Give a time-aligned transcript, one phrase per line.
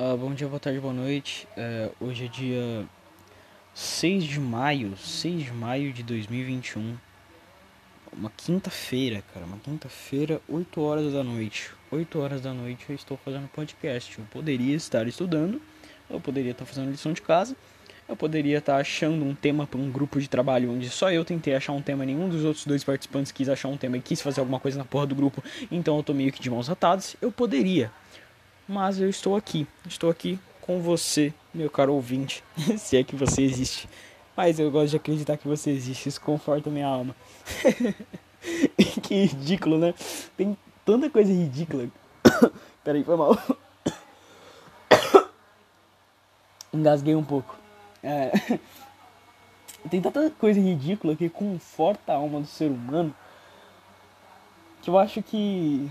[0.00, 1.46] Uh, bom dia, boa tarde, boa noite.
[1.58, 2.86] Uh, hoje é dia
[3.74, 6.96] 6 de maio, 6 de maio de 2021.
[8.10, 11.70] Uma quinta-feira, cara, uma quinta-feira, 8 horas da noite.
[11.90, 14.18] 8 horas da noite eu estou fazendo podcast.
[14.18, 15.60] Eu poderia estar estudando,
[16.08, 17.54] eu poderia estar fazendo lição de casa,
[18.08, 21.54] eu poderia estar achando um tema para um grupo de trabalho onde só eu tentei
[21.54, 24.40] achar um tema, nenhum dos outros dois participantes quis achar um tema e quis fazer
[24.40, 27.16] alguma coisa na porra do grupo, então eu tô meio que de mãos atadas.
[27.20, 27.92] Eu poderia,
[28.70, 29.66] mas eu estou aqui.
[29.84, 32.44] Estou aqui com você, meu caro ouvinte,
[32.78, 33.88] se é que você existe.
[34.36, 37.14] Mas eu gosto de acreditar que você existe, isso conforta minha alma.
[39.02, 39.92] que ridículo, né?
[40.36, 41.88] Tem tanta coisa ridícula.
[42.84, 43.36] Peraí, foi mal.
[46.72, 47.58] Engasguei um pouco.
[48.02, 48.30] É...
[49.90, 53.14] Tem tanta coisa ridícula que conforta a alma do ser humano
[54.82, 55.90] que eu acho que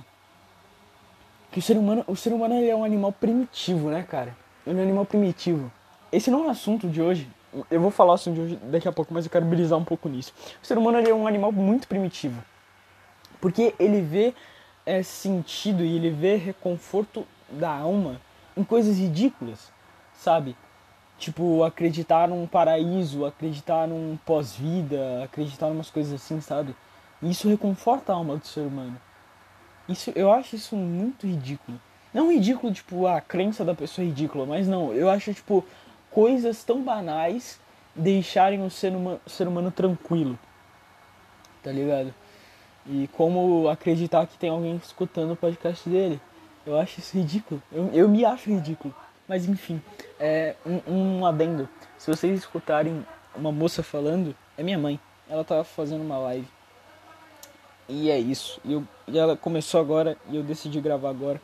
[1.52, 4.35] que o ser humano, o ser humano é um animal primitivo, né, cara?
[4.66, 5.71] Ele é um animal primitivo.
[6.12, 7.27] Esse não é o assunto de hoje.
[7.70, 9.84] Eu vou falar o assunto de hoje daqui a pouco, mas eu quero brisar um
[9.84, 10.34] pouco nisso.
[10.62, 12.43] O ser humano é um animal muito primitivo.
[13.41, 14.34] Porque ele vê
[14.85, 18.21] é, sentido e ele vê reconforto da alma
[18.55, 19.71] em coisas ridículas,
[20.13, 20.55] sabe?
[21.18, 26.76] Tipo, acreditar num paraíso, acreditar num pós-vida, acreditar em umas coisas assim, sabe?
[27.21, 28.99] E isso reconforta a alma do ser humano.
[29.90, 31.79] Isso, eu acho isso muito ridículo.
[32.13, 35.65] Não ridículo, tipo, a crença da pessoa é ridícula, mas não, eu acho, tipo,
[36.12, 37.59] coisas tão banais
[37.96, 40.37] deixarem o ser humano, ser humano tranquilo.
[41.63, 42.13] Tá ligado?
[42.85, 46.21] E como acreditar que tem alguém escutando o podcast dele.
[46.65, 47.62] Eu acho isso ridículo.
[47.71, 48.93] Eu, eu me acho ridículo.
[49.27, 49.81] Mas enfim,
[50.20, 51.68] é um, um adendo.
[51.98, 54.99] Se vocês escutarem uma moça falando, é minha mãe.
[55.27, 56.48] Ela tava fazendo uma live.
[57.90, 58.62] E é isso.
[58.63, 61.41] E, eu, e ela começou agora e eu decidi gravar agora.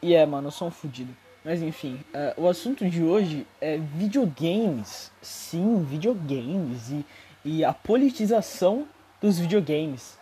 [0.00, 1.14] E é, mano, eu sou um fudido.
[1.44, 5.12] Mas enfim, uh, o assunto de hoje é videogames.
[5.20, 7.06] Sim, videogames e,
[7.44, 8.88] e a politização
[9.20, 10.18] dos videogames.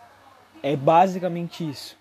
[0.61, 1.97] É basicamente isso.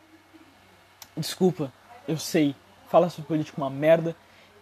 [1.16, 1.72] Desculpa,
[2.06, 2.54] eu sei,
[2.88, 4.14] falar sobre política é uma merda,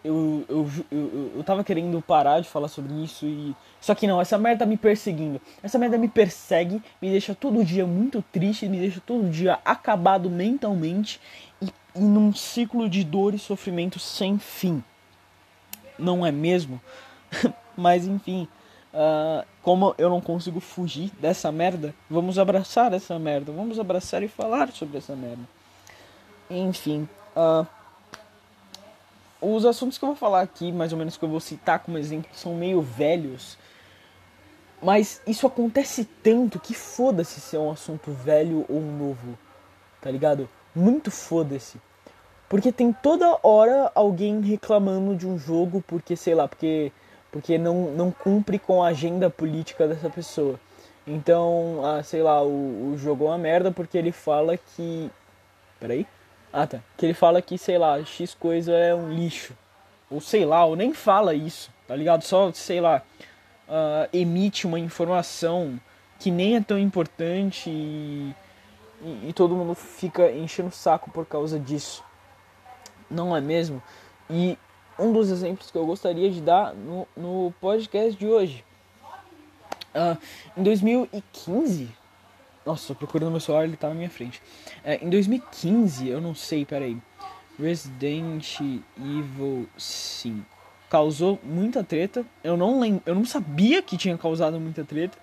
[0.05, 3.55] eu, eu, eu, eu tava querendo parar de falar sobre isso e.
[3.81, 5.41] Só que não, essa merda tá me perseguindo.
[5.63, 10.29] Essa merda me persegue, me deixa todo dia muito triste, me deixa todo dia acabado
[10.29, 11.19] mentalmente
[11.61, 14.83] e, e num ciclo de dor e sofrimento sem fim.
[15.97, 16.79] Não é mesmo?
[17.75, 18.47] Mas enfim,
[18.93, 24.27] uh, como eu não consigo fugir dessa merda, vamos abraçar essa merda, vamos abraçar e
[24.27, 25.43] falar sobre essa merda.
[26.49, 27.65] Enfim, uh,
[29.53, 31.97] os assuntos que eu vou falar aqui, mais ou menos que eu vou citar como
[31.97, 33.57] exemplo, são meio velhos.
[34.81, 39.37] Mas isso acontece tanto que foda-se se é um assunto velho ou novo.
[40.01, 40.49] Tá ligado?
[40.75, 41.79] Muito foda-se.
[42.47, 46.91] Porque tem toda hora alguém reclamando de um jogo porque, sei lá, porque,
[47.31, 50.59] porque não, não cumpre com a agenda política dessa pessoa.
[51.07, 55.09] Então, ah, sei lá, o, o jogo é uma merda porque ele fala que.
[55.79, 56.05] Peraí.
[56.57, 56.79] Ah, tá.
[56.95, 59.53] Que ele fala que, sei lá, X coisa é um lixo.
[60.09, 62.21] Ou sei lá, ou nem fala isso, tá ligado?
[62.21, 63.01] Só, sei lá,
[63.67, 65.77] uh, emite uma informação
[66.17, 68.33] que nem é tão importante e,
[69.01, 72.01] e, e, todo mundo fica enchendo o saco por causa disso.
[73.11, 73.83] Não é mesmo?
[74.29, 74.57] E
[74.97, 78.63] um dos exemplos que eu gostaria de dar no, no podcast de hoje.
[79.93, 80.17] Uh,
[80.55, 81.89] em 2015,
[82.65, 84.41] nossa, procurando meu celular, ele tá na minha frente.
[84.83, 86.97] É, em 2015, eu não sei, peraí.
[87.59, 88.59] Resident
[88.97, 90.55] Evil 5
[90.89, 92.25] causou muita treta.
[92.43, 95.17] Eu não lembro, eu não sabia que tinha causado muita treta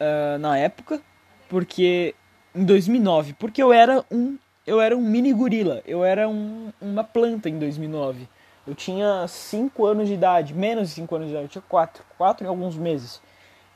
[0.00, 1.00] uh, na época,
[1.48, 2.14] porque
[2.54, 7.04] em 2009, porque eu era um eu era um mini gorila, eu era um, uma
[7.04, 8.26] planta em 2009.
[8.66, 12.02] Eu tinha 5 anos de idade, menos de 5 anos de idade, eu tinha 4,
[12.16, 13.20] 4 em alguns meses.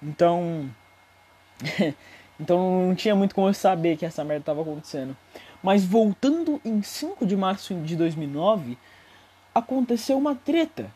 [0.02, 0.70] Então,
[2.38, 5.16] então não tinha muito como eu saber que essa merda estava acontecendo.
[5.62, 8.78] Mas voltando em 5 de março de 2009,
[9.54, 10.90] aconteceu uma treta.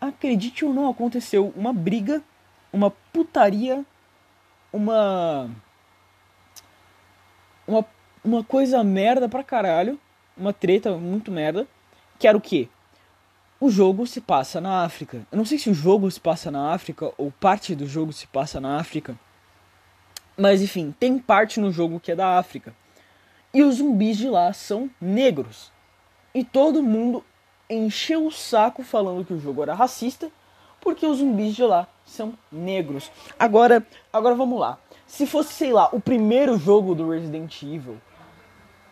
[0.00, 2.22] Acredite ou não, aconteceu uma briga,
[2.72, 3.84] uma putaria,
[4.72, 5.50] uma
[7.66, 7.84] uma
[8.24, 10.00] uma coisa merda pra caralho,
[10.36, 11.66] uma treta muito merda,
[12.18, 12.68] que era o quê?
[13.60, 15.26] O jogo se passa na África.
[15.30, 18.26] Eu não sei se o jogo se passa na África ou parte do jogo se
[18.26, 19.18] passa na África.
[20.36, 22.74] Mas enfim, tem parte no jogo que é da África.
[23.52, 25.72] E os zumbis de lá são negros.
[26.34, 27.24] E todo mundo
[27.70, 30.30] encheu o saco falando que o jogo era racista,
[30.80, 33.10] porque os zumbis de lá são negros.
[33.38, 34.78] Agora, agora vamos lá.
[35.06, 37.98] Se fosse, sei lá, o primeiro jogo do Resident Evil,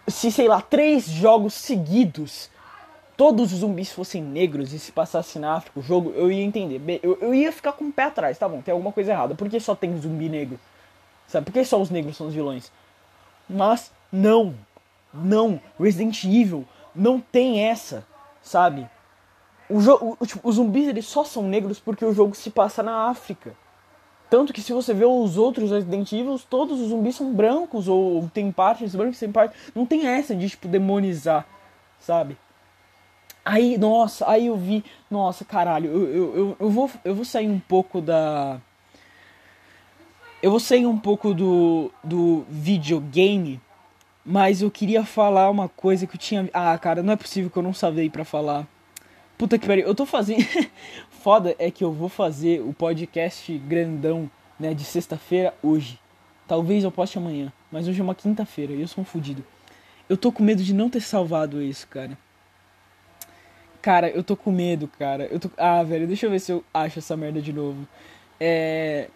[0.07, 2.51] se sei lá, três jogos seguidos
[3.17, 7.01] todos os zumbis fossem negros e se passasse na África o jogo, eu ia entender.
[7.05, 9.35] Eu, eu ia ficar com o pé atrás, tá bom, tem alguma coisa errada.
[9.35, 10.59] Por que só tem zumbi negro?
[11.27, 11.47] Sabe?
[11.47, 12.71] Por que só os negros são os vilões?
[13.49, 14.55] Mas não.
[15.13, 15.61] Não.
[15.79, 18.07] Resident Evil não tem essa,
[18.43, 18.89] sabe?
[19.69, 23.09] O jogo, tipo, os zumbis eles só são negros porque o jogo se passa na
[23.09, 23.55] África.
[24.29, 28.29] Tanto que se você vê os outros Resident Evil, todos os zumbis são brancos ou
[28.33, 31.47] tem partes brancas, tem partes, não tem essa de tipo demonizar,
[31.99, 32.37] sabe?
[33.45, 37.49] Aí, nossa, aí eu vi, nossa, caralho, eu, eu, eu, eu, vou, eu vou sair
[37.49, 38.61] um pouco da.
[40.43, 43.61] Eu vou sair um pouco do, do videogame,
[44.27, 46.51] mas eu queria falar uma coisa que eu tinha.
[46.53, 48.67] Ah, cara, não é possível que eu não sabia para falar.
[49.39, 50.45] Puta que pariu, eu tô fazendo.
[51.23, 54.29] Foda é que eu vou fazer o podcast grandão,
[54.59, 56.01] né, de sexta-feira hoje.
[56.49, 59.45] Talvez eu poste amanhã, mas hoje é uma quinta-feira e eu sou um fudido.
[60.09, 62.19] Eu tô com medo de não ter salvado isso, cara.
[63.81, 65.25] Cara, eu tô com medo, cara.
[65.27, 65.49] Eu tô...
[65.57, 67.87] Ah, velho, deixa eu ver se eu acho essa merda de novo.
[68.41, 69.09] É.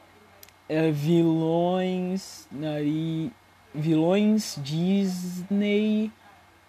[0.68, 2.46] é vilões.
[2.50, 3.30] Nariz.
[3.74, 6.10] Vilões Disney.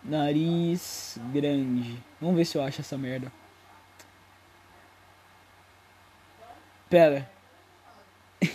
[0.04, 2.02] Nariz grande.
[2.20, 3.32] Vamos ver se eu acho essa merda.
[6.90, 7.30] Pera.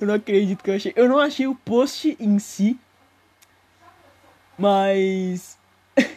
[0.00, 0.92] eu não acredito que eu achei.
[0.96, 2.78] Eu não achei o post em si.
[4.56, 5.58] Mas.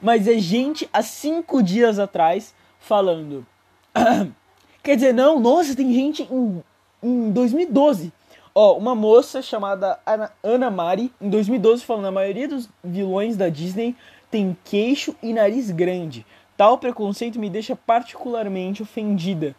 [0.00, 3.46] Mas é gente há cinco dias atrás falando.
[4.82, 6.62] Quer dizer, não, nossa, tem gente em,
[7.02, 8.12] em 2012.
[8.54, 13.48] Ó, uma moça chamada Ana, Ana Mari, em 2012, falando: a maioria dos vilões da
[13.48, 13.96] Disney
[14.30, 16.26] tem queixo e nariz grande.
[16.56, 19.54] Tal preconceito me deixa particularmente ofendida.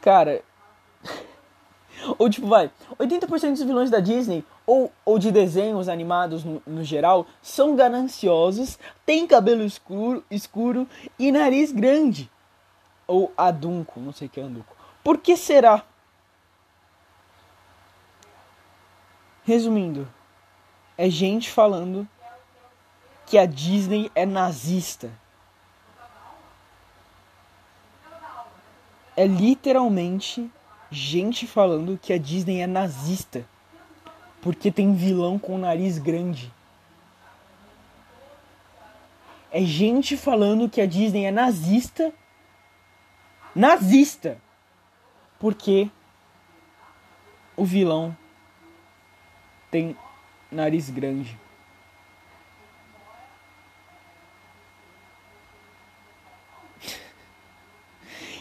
[0.00, 0.42] Cara.
[2.18, 2.70] ou tipo, vai.
[2.98, 8.78] 80% dos vilões da Disney ou, ou de desenhos animados no, no, geral são gananciosos,
[9.06, 12.30] têm cabelo escuro, escuro e nariz grande.
[13.08, 14.76] Ou adunco, não sei o que é adunco.
[15.02, 15.84] Por que será?
[19.42, 20.08] Resumindo,
[20.96, 22.06] é gente falando
[23.26, 25.10] que a Disney é nazista.
[29.16, 30.48] É literalmente
[30.88, 33.44] gente falando que a Disney é nazista
[34.40, 36.52] porque tem vilão com nariz grande.
[39.50, 42.12] É gente falando que a Disney é nazista.
[43.54, 44.38] Nazista!
[45.38, 45.90] Porque
[47.56, 48.16] o vilão
[49.70, 49.96] tem
[50.50, 51.36] nariz grande.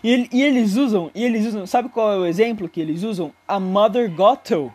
[0.04, 3.33] E, e, eles usam, e eles usam, sabe qual é o exemplo que eles usam?
[3.48, 4.71] A Mother Gothel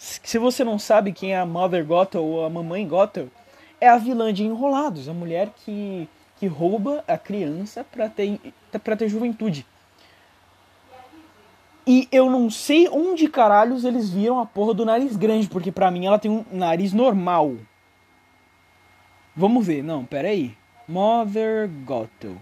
[0.00, 3.28] se você não sabe quem é a Mother Gothel ou a Mamãe Gothel,
[3.78, 6.08] é a vilã de Enrolados, a mulher que,
[6.40, 8.40] que rouba a criança para ter,
[8.82, 9.66] pra ter juventude.
[11.86, 15.90] E eu não sei onde caralhos eles viram a porra do nariz grande, porque pra
[15.90, 17.56] mim ela tem um nariz normal.
[19.36, 20.56] Vamos ver, não, pera aí.
[20.88, 22.36] Mother Gothel.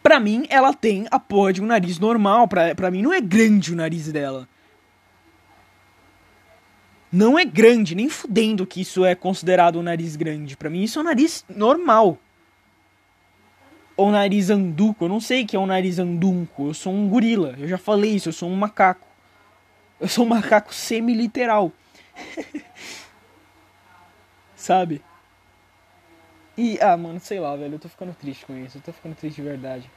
[0.00, 2.46] Pra mim, ela tem a porra de um nariz normal.
[2.46, 4.48] Pra, pra mim, não é grande o nariz dela
[7.10, 10.56] não é grande, nem fudendo que isso é considerado um nariz grande.
[10.56, 12.18] Para mim isso é um nariz normal.
[13.98, 16.68] Ou nariz anduco, eu não sei que é um nariz andunco.
[16.68, 19.04] Eu sou um gorila, eu já falei isso, eu sou um macaco.
[19.98, 21.72] Eu sou um macaco semi-literal.
[24.54, 25.02] Sabe?
[26.56, 28.78] E, ah, mano, sei lá, velho, eu tô ficando triste com isso.
[28.78, 29.90] Eu tô ficando triste de verdade.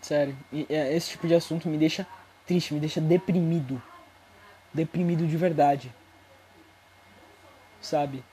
[0.00, 2.04] Sério, e, esse tipo de assunto me deixa
[2.44, 3.80] triste, me deixa deprimido.
[4.72, 5.94] Deprimido de verdade.
[7.80, 8.24] Sabe?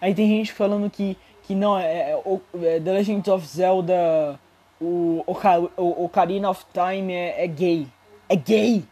[0.00, 2.22] Aí tem gente falando que, que não, é, é,
[2.62, 4.38] é The Legend of Zelda,
[4.80, 7.86] o, o, Ocarina of Time é, é gay.
[8.28, 8.84] É gay!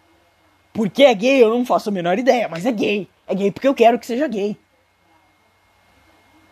[0.72, 1.42] Por que é gay?
[1.42, 3.08] Eu não faço a menor ideia, mas é gay.
[3.26, 4.56] É gay porque eu quero que seja gay.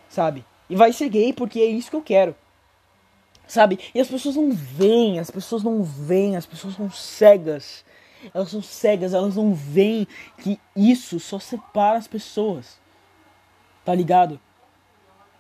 [0.08, 0.44] Sabe?
[0.68, 2.34] E vai ser gay porque é isso que eu quero.
[3.46, 3.78] Sabe?
[3.94, 7.84] E as pessoas não veem, as pessoas não veem, as pessoas são cegas
[8.34, 10.06] elas são cegas, elas não veem
[10.38, 12.78] que isso só separa as pessoas.
[13.84, 14.40] Tá ligado?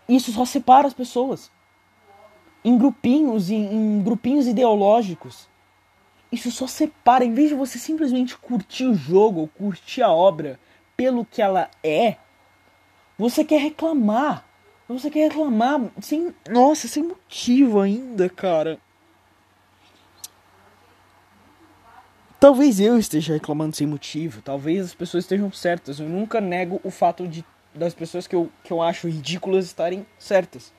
[0.08, 1.50] Isso só separa as pessoas.
[2.64, 5.48] Em grupinhos, em, em grupinhos ideológicos.
[6.32, 7.24] Isso só separa.
[7.24, 10.58] Em vez de você simplesmente curtir o jogo ou curtir a obra
[10.96, 12.16] pelo que ela é,
[13.18, 14.44] você quer reclamar.
[14.88, 16.34] Você quer reclamar sem.
[16.48, 18.80] Nossa, sem motivo ainda, cara.
[22.40, 26.00] talvez eu esteja reclamando sem motivo, talvez as pessoas estejam certas.
[26.00, 30.06] Eu nunca nego o fato de das pessoas que eu, que eu acho ridículas estarem
[30.18, 30.72] certas.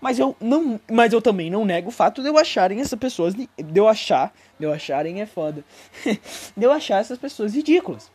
[0.00, 3.34] Mas eu não, mas eu também não nego o fato de eu acharem essas pessoas
[3.34, 5.64] de eu achar, de eu acharem é foda.
[6.56, 8.10] de eu achar essas pessoas ridículas.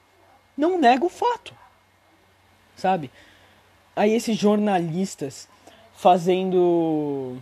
[0.57, 1.53] Não nego o fato.
[2.75, 3.11] Sabe?
[3.95, 5.47] Aí esses jornalistas
[5.93, 7.37] fazendo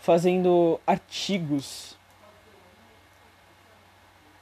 [0.00, 1.96] fazendo artigos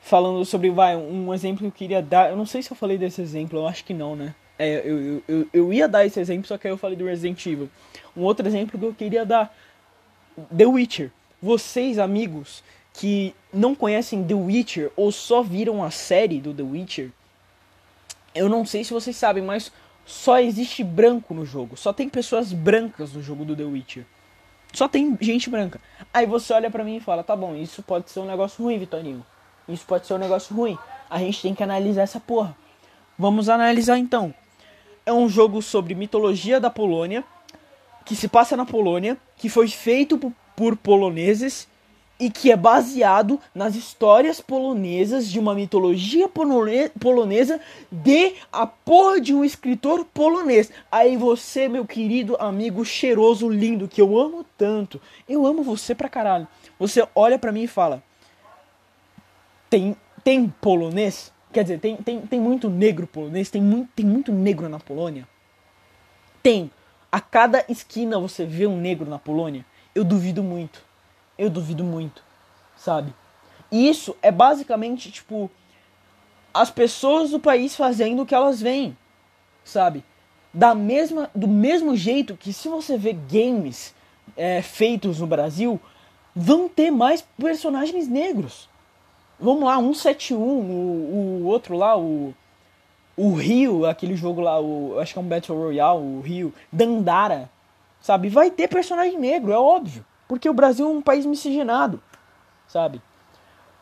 [0.00, 2.98] falando sobre vai um exemplo que eu queria dar eu não sei se eu falei
[2.98, 6.46] desse exemplo eu acho que não né é, eu, eu, eu, ia dar esse exemplo
[6.46, 7.70] só que aí eu falei do Resident Evil
[8.16, 9.54] um outro exemplo que eu queria dar
[10.56, 12.62] The Witcher vocês amigos
[12.94, 17.10] que não conhecem The Witcher ou só viram a série do The Witcher
[18.34, 19.72] eu não sei se vocês sabem mas
[20.04, 21.76] só existe branco no jogo.
[21.76, 24.04] Só tem pessoas brancas no jogo do The Witcher.
[24.72, 25.80] Só tem gente branca.
[26.12, 28.78] Aí você olha para mim e fala: tá bom, isso pode ser um negócio ruim,
[28.78, 29.24] Vitorinho.
[29.68, 30.76] Isso pode ser um negócio ruim.
[31.08, 32.56] A gente tem que analisar essa porra.
[33.18, 34.34] Vamos analisar então.
[35.04, 37.24] É um jogo sobre mitologia da Polônia,
[38.04, 41.68] que se passa na Polônia, que foi feito por poloneses
[42.20, 49.34] e que é baseado nas histórias polonesas de uma mitologia polonesa de a porra de
[49.34, 50.70] um escritor polonês.
[50.90, 56.08] Aí você, meu querido amigo cheiroso, lindo, que eu amo tanto, eu amo você pra
[56.08, 56.46] caralho.
[56.78, 58.00] Você olha pra mim e fala:
[59.68, 61.32] tem, tem polonês?
[61.52, 63.50] Quer dizer, tem, tem, tem muito negro polonês?
[63.50, 65.28] Tem muito, tem muito negro na Polônia?
[66.42, 66.70] Tem.
[67.10, 69.64] A cada esquina você vê um negro na Polônia?
[69.94, 70.82] Eu duvido muito.
[71.36, 72.22] Eu duvido muito,
[72.76, 73.12] sabe?
[73.70, 75.50] E isso é basicamente, tipo,
[76.54, 78.96] as pessoas do país fazendo o que elas veem,
[79.64, 80.04] sabe?
[80.52, 83.94] Da mesma, do mesmo jeito que se você vê games
[84.36, 85.80] é, feitos no Brasil,
[86.34, 88.68] vão ter mais personagens negros.
[89.42, 92.32] Vamos lá, 171, o, o outro lá, o,
[93.16, 97.50] o Rio, aquele jogo lá, o, acho que é um Battle Royale, o Rio, Dandara,
[98.00, 98.28] sabe?
[98.28, 100.04] Vai ter personagem negro, é óbvio.
[100.28, 102.00] Porque o Brasil é um país miscigenado,
[102.68, 103.02] sabe?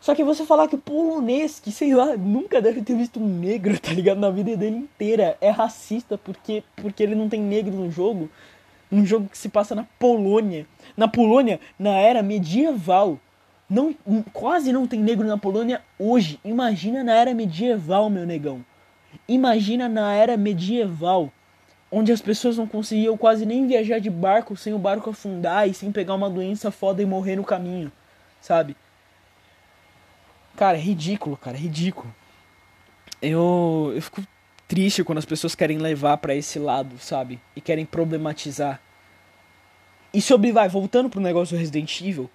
[0.00, 3.29] Só que você falar que o polonês, que sei lá, nunca deve ter visto um
[3.29, 4.19] negro, tá ligado?
[4.19, 8.31] Na vida dele inteira, é racista porque, porque ele não tem negro no jogo.
[8.90, 10.67] Um jogo que se passa na Polônia.
[10.97, 13.19] Na Polônia, na era medieval.
[13.71, 13.95] Não,
[14.33, 16.41] quase não tem negro na Polônia hoje.
[16.45, 18.65] Imagina na era medieval, meu negão.
[19.29, 21.33] Imagina na era medieval
[21.91, 25.75] onde as pessoas não conseguiam quase nem viajar de barco sem o barco afundar e
[25.75, 27.91] sem pegar uma doença foda e morrer no caminho,
[28.41, 28.77] sabe?
[30.57, 32.12] Cara, é ridículo, cara, é ridículo.
[33.23, 34.23] Eu, eu fico
[34.69, 37.41] triste quando as pessoas querem levar para esse lado, sabe?
[37.57, 38.81] E querem problematizar.
[40.12, 42.31] E sobre, vai, voltando pro negócio do Resident Evil,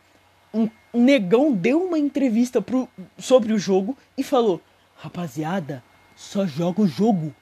[0.55, 4.61] um, negão deu uma entrevista pro, sobre o jogo e falou:
[4.95, 5.83] Rapaziada,
[6.15, 7.35] só joga o jogo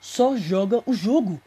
[0.00, 1.40] só joga o jogo.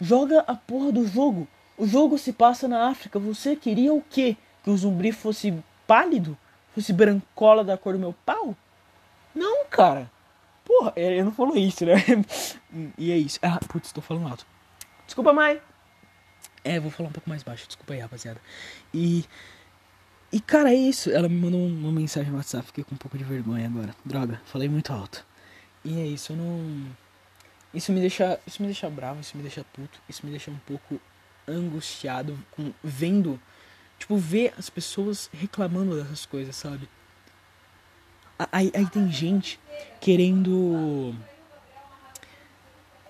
[0.00, 1.46] Joga a porra do jogo.
[1.76, 3.18] O jogo se passa na África.
[3.18, 4.36] Você queria o quê?
[4.62, 5.54] Que o zumbi fosse
[5.86, 6.36] pálido?
[6.74, 8.56] Fosse brancola da cor do meu pau?
[9.34, 10.10] Não, cara.
[10.64, 11.94] Porra, ele não falou isso, né?
[12.96, 13.38] e é isso.
[13.42, 14.46] Ah, putz, tô falando alto.
[15.06, 15.60] Desculpa, mãe.
[16.64, 17.66] É, vou falar um pouco mais baixo.
[17.66, 18.40] Desculpa aí, rapaziada.
[18.92, 19.24] E.
[20.32, 21.10] E, cara, é isso.
[21.10, 22.66] Ela me mandou uma mensagem no WhatsApp.
[22.66, 23.94] Fiquei com um pouco de vergonha agora.
[24.04, 25.24] Droga, falei muito alto.
[25.84, 26.86] E é isso, eu não.
[27.72, 30.58] Isso me deixa, isso me deixa bravo, isso me deixa puto, isso me deixa um
[30.66, 31.00] pouco
[31.46, 33.40] angustiado com vendo,
[33.98, 36.88] tipo, ver as pessoas reclamando dessas coisas, sabe?
[38.52, 39.58] Aí, aí tem gente
[40.00, 41.14] querendo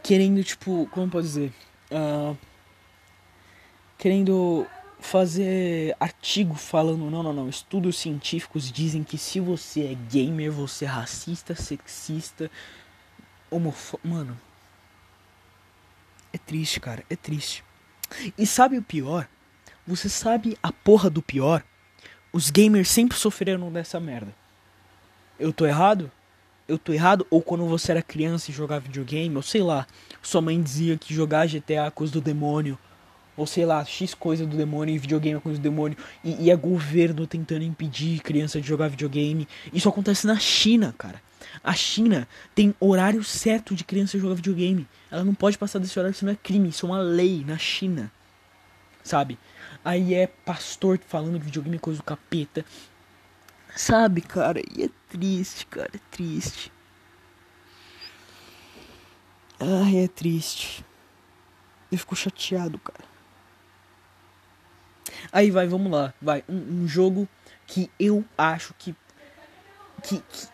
[0.03, 1.53] querendo, tipo, como pode dizer?
[1.91, 2.37] Uh,
[3.99, 4.67] querendo
[5.01, 10.85] fazer artigo falando, não, não, não, estudos científicos dizem que se você é gamer, você
[10.85, 12.51] é racista, sexista,
[13.51, 14.09] homofóbico.
[14.09, 14.39] Mano,
[16.33, 17.65] é triste, cara, é triste.
[18.37, 19.29] E sabe o pior?
[19.87, 21.65] Você sabe a porra do pior?
[22.33, 24.35] Os gamers sempre sofreram dessa merda.
[25.39, 26.11] Eu tô errado?
[26.67, 27.27] Eu tô errado?
[27.31, 29.87] Ou quando você era criança e jogava videogame, ou sei lá,
[30.21, 32.79] sua mãe dizia que jogar GTA é coisa do demônio,
[33.39, 36.51] ou sei lá, X coisa do demônio e videogame é coisa do demônio, e, e
[36.51, 39.47] é governo tentando impedir criança de jogar videogame.
[39.73, 41.23] Isso acontece na China, cara.
[41.63, 44.89] A China tem horário certo de criança jogar videogame.
[45.09, 47.57] Ela não pode passar desse horário, isso não é crime, isso é uma lei na
[47.57, 48.11] China.
[49.05, 49.39] Sabe?
[49.85, 52.65] Aí é pastor falando que videogame é coisa do capeta.
[53.77, 54.61] Sabe, cara?
[54.77, 56.73] E é triste, cara, é triste.
[59.61, 60.85] Ai, é triste.
[61.91, 63.18] Eu fico chateado, cara.
[65.33, 66.13] Aí vai, vamos lá.
[66.21, 66.45] Vai.
[66.49, 67.29] Um, um jogo
[67.67, 68.95] que eu acho que
[70.03, 70.49] que, que,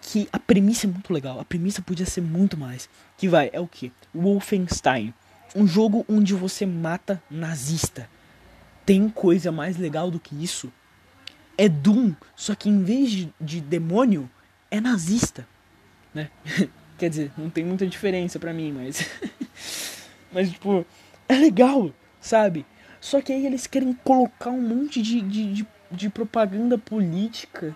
[0.00, 1.38] que a premissa é muito legal.
[1.40, 2.88] A premissa podia ser muito mais.
[3.16, 3.92] Que vai, é o que?
[4.14, 5.14] Wolfenstein.
[5.54, 8.08] Um jogo onde você mata nazista.
[8.86, 10.72] Tem coisa mais legal do que isso?
[11.56, 14.30] É Doom, só que em vez de, de demônio,
[14.70, 15.46] é nazista.
[16.14, 16.30] Né?
[16.96, 19.06] Quer dizer, não tem muita diferença para mim, mas.
[20.32, 20.86] mas, tipo,
[21.28, 22.64] é legal, sabe?
[23.00, 27.74] Só que aí eles querem colocar um monte de, de, de, de propaganda política,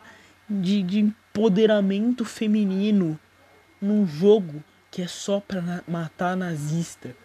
[0.48, 3.18] de, de empoderamento feminino
[3.80, 7.16] num jogo que é só pra na matar nazista.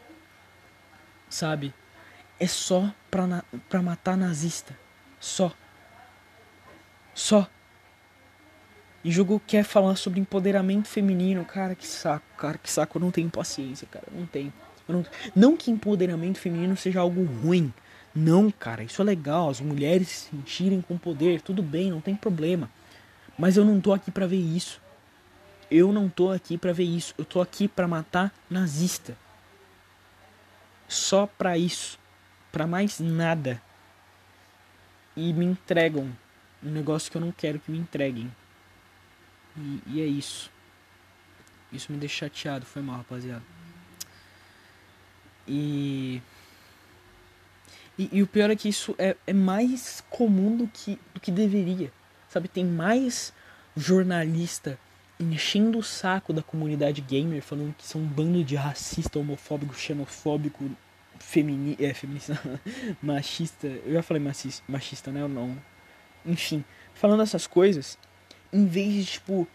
[1.30, 1.74] Sabe?
[2.40, 4.76] É só pra, na pra matar nazista.
[5.20, 5.54] Só.
[7.14, 7.48] Só.
[9.04, 11.46] E jogo quer falar sobre empoderamento feminino.
[11.46, 12.98] Cara, que saco, cara, que saco.
[12.98, 14.08] Eu não tenho paciência, cara.
[14.12, 14.52] Não tenho.
[14.88, 15.06] Não...
[15.36, 17.74] não que empoderamento feminino seja algo ruim.
[18.14, 19.50] Não, cara, isso é legal.
[19.50, 22.70] As mulheres se sentirem com poder, tudo bem, não tem problema.
[23.38, 24.82] Mas eu não tô aqui para ver isso.
[25.72, 27.14] Eu não tô aqui para ver isso.
[27.18, 29.16] Eu tô aqui para matar nazista.
[30.88, 32.00] Só para isso.
[32.52, 33.62] Para mais nada.
[35.16, 36.12] E me entregam
[36.64, 38.32] um negócio que eu não quero que me entreguem.
[39.56, 40.52] E, e é isso.
[41.72, 43.44] Isso me deixa chateado, foi mal, rapaziada.
[45.48, 46.22] E,
[48.00, 51.30] e, e o pior é que isso é, é mais comum do que, do que
[51.30, 51.92] deveria.
[52.30, 53.34] Sabe, tem mais
[53.76, 54.80] jornalista
[55.20, 60.72] enchendo o saco da comunidade gamer, falando que são um bando de racista, homofóbico, xenofóbico,
[61.20, 62.42] femini é, feminista,
[63.04, 63.68] machista.
[63.68, 65.24] Eu já falei machista, machista, né?
[65.24, 65.62] Ou não.
[66.26, 66.64] Enfim,
[66.94, 67.98] falando essas coisas,
[68.54, 69.46] em vez de, tipo,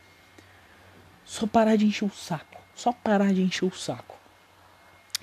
[1.24, 2.60] só parar de encher o saco.
[2.74, 4.18] Só parar de encher o saco.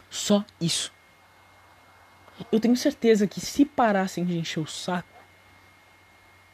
[0.10, 0.92] Só isso.
[2.52, 5.08] Eu tenho certeza que se parassem de encher o saco,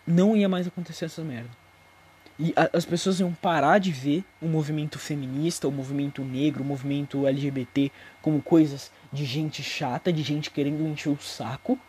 [0.05, 1.49] não ia mais acontecer essa merda.
[2.39, 7.25] E as pessoas iam parar de ver o movimento feminista, o movimento negro, o movimento
[7.25, 7.91] LGBT
[8.21, 11.79] como coisas de gente chata, de gente querendo encher o saco,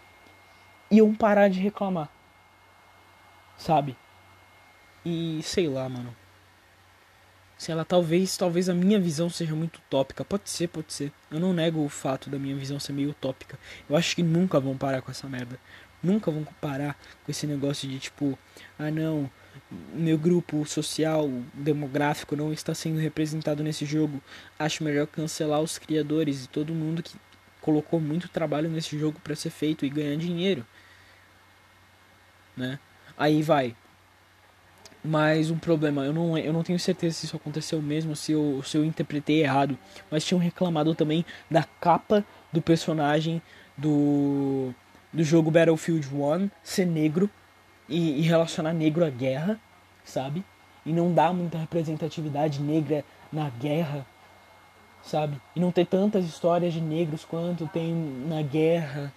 [0.90, 2.08] e iam parar de reclamar.
[3.58, 3.94] Sabe?
[5.04, 6.16] E sei lá, mano.
[7.58, 10.24] Sei lá, talvez, talvez a minha visão seja muito utópica.
[10.24, 11.12] Pode ser, pode ser.
[11.28, 13.58] Eu não nego o fato da minha visão ser meio utópica.
[13.90, 15.58] Eu acho que nunca vão parar com essa merda.
[16.00, 18.38] Nunca vão parar com esse negócio de tipo,
[18.78, 19.28] ah não,
[19.92, 24.22] meu grupo social, demográfico não está sendo representado nesse jogo.
[24.56, 27.16] Acho melhor cancelar os criadores e todo mundo que
[27.60, 30.64] colocou muito trabalho nesse jogo para ser feito e ganhar dinheiro.
[32.56, 32.78] Né?
[33.16, 33.74] Aí vai,
[35.04, 38.62] mas um problema, eu não, eu não tenho certeza se isso aconteceu mesmo, se eu,
[38.64, 39.78] se eu interpretei errado.
[40.11, 43.40] Mas tinham reclamado também da capa do personagem
[43.76, 44.74] do,
[45.12, 47.30] do jogo Battlefield 1 ser negro
[47.88, 49.58] e, e relacionar negro à guerra,
[50.04, 50.44] sabe?
[50.84, 54.06] E não dar muita representatividade negra na guerra,
[55.02, 55.40] sabe?
[55.54, 57.94] E não ter tantas histórias de negros quanto tem
[58.26, 59.12] na guerra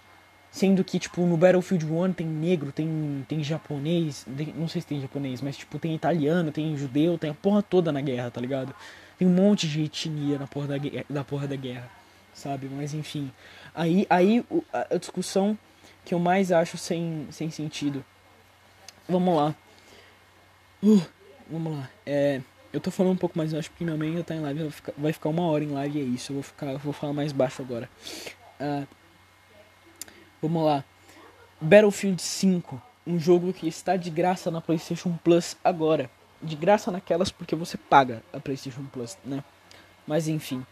[0.52, 5.00] Sendo que, tipo, no Battlefield 1 tem negro, tem, tem japonês, não sei se tem
[5.00, 8.74] japonês, mas, tipo, tem italiano, tem judeu, tem a porra toda na guerra, tá ligado?
[9.18, 11.88] Tem um monte de etnia na porra da, porra da guerra,
[12.34, 12.68] sabe?
[12.70, 13.32] Mas, enfim.
[13.74, 14.44] Aí, aí
[14.90, 15.56] a discussão
[16.04, 18.04] que eu mais acho sem, sem sentido.
[19.08, 19.54] Vamos lá.
[20.82, 21.02] Uh,
[21.50, 21.88] vamos lá.
[22.04, 22.42] É,
[22.74, 24.70] eu tô falando um pouco mais baixo porque minha mãe já tá em live, vai
[24.70, 26.32] ficar, vai ficar uma hora em live e é isso.
[26.32, 27.88] Eu vou, ficar, vou falar mais baixo agora.
[28.60, 28.86] Uh,
[30.42, 30.84] Vamos lá.
[31.60, 36.10] Battlefield 5, um jogo que está de graça na PlayStation Plus agora.
[36.42, 39.44] De graça naquelas porque você paga a PlayStation Plus, né?
[40.04, 40.66] Mas enfim.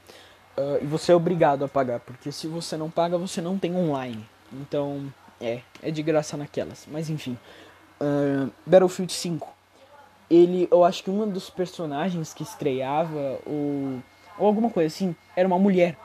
[0.59, 4.29] Uh, você é obrigado a pagar, porque se você não paga, você não tem online.
[4.53, 5.07] Então,
[5.41, 6.89] é, é de graça naquelas.
[6.91, 7.39] Mas enfim.
[8.01, 9.55] Uh, Battlefield 5.
[10.29, 14.03] Ele, eu acho que um dos personagens que estreava, ou,
[14.37, 15.97] ou alguma coisa assim, era uma mulher.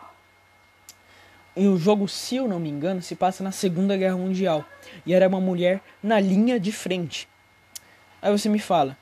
[1.56, 4.66] E o jogo, se eu não me engano, se passa na Segunda Guerra Mundial.
[5.06, 7.30] E era uma mulher na linha de frente.
[8.22, 8.98] Aí você me fala: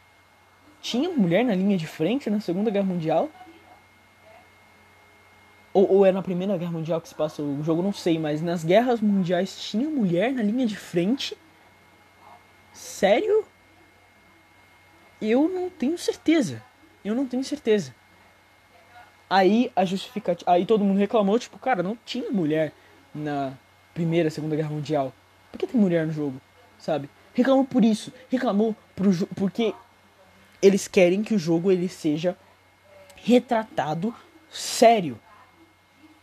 [0.82, 3.30] tinha mulher na linha de frente na Segunda Guerra Mundial?
[5.74, 7.82] Ou, ou é na Primeira Guerra Mundial que se passa o jogo?
[7.82, 11.36] Não sei, mas nas guerras mundiais tinha mulher na linha de frente?
[12.72, 13.44] Sério?
[15.20, 16.62] Eu não tenho certeza.
[17.04, 17.96] Eu não tenho certeza.
[19.36, 20.52] Aí a justificativa.
[20.52, 22.72] Aí todo mundo reclamou, tipo, cara, não tinha mulher
[23.16, 23.54] na
[23.92, 25.12] Primeira, Segunda Guerra Mundial.
[25.52, 26.40] Por que tem mulher no jogo?
[26.78, 27.10] Sabe?
[27.34, 28.14] Reclamou por isso.
[28.30, 29.74] Reclamou pro, porque
[30.62, 32.38] eles querem que o jogo ele seja
[33.16, 34.14] retratado
[34.52, 35.20] sério.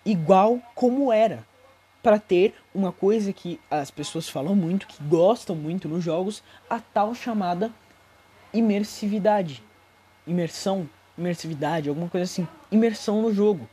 [0.05, 1.45] Igual como era.
[2.03, 6.81] para ter uma coisa que as pessoas falam muito, que gostam muito nos jogos, a
[6.81, 7.71] tal chamada
[8.53, 9.63] imersividade.
[10.27, 10.89] Imersão,
[11.21, 12.47] imersividade, alguma coisa assim.
[12.71, 13.69] Imersão no jogo.